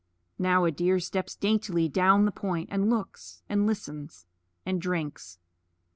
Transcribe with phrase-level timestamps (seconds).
[0.39, 4.25] Now a deer steps daintily down the point, and looks, and listens,
[4.65, 5.37] and drinks.